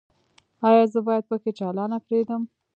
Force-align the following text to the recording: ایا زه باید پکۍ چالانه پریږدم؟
ایا 0.67 0.83
زه 0.93 0.99
باید 1.07 1.27
پکۍ 1.29 1.51
چالانه 1.59 1.97
پریږدم؟ 2.05 2.41